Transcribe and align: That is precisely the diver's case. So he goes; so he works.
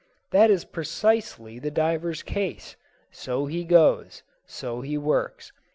That 0.31 0.49
is 0.49 0.65
precisely 0.65 1.59
the 1.59 1.69
diver's 1.69 2.23
case. 2.23 2.75
So 3.11 3.45
he 3.45 3.63
goes; 3.63 4.23
so 4.47 4.81
he 4.81 4.97
works. 4.97 5.51